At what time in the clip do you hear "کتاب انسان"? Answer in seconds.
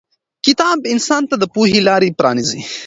0.45-1.21